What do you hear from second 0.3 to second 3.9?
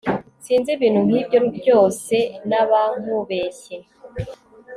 Sinzi ibintu nkibyo ryose nabankubeshye